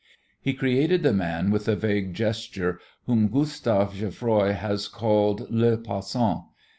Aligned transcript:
He 0.41 0.55
created 0.55 1.03
the 1.03 1.13
man 1.13 1.51
with 1.51 1.65
the 1.65 1.75
vague 1.75 2.15
gesture 2.15 2.79
whom 3.05 3.27
Gustave 3.27 3.93
Geffroy 3.99 4.53
has 4.53 4.87
called 4.87 5.47
"Le 5.51 5.77
Passant". 5.77 6.41